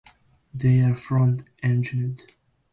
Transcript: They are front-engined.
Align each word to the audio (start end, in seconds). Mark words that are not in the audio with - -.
They 0.51 0.81
are 0.81 0.95
front-engined. 0.95 2.23